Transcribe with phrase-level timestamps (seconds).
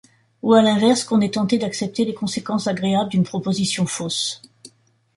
[0.41, 4.41] Ou à l'inverse qu'on est tenté d'accepter les conséquences agréables d'une proposition fausse.